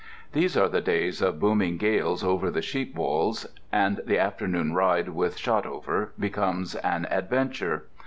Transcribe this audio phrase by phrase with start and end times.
[0.33, 5.37] These are the days of booming gales over the sheepwolds, and the afternoon ride with
[5.37, 7.85] Shotover becomes an adventure.